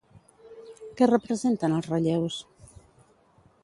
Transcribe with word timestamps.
Què 1.01 1.09
representen 1.11 1.77
els 1.79 1.93
relleus? 1.93 2.43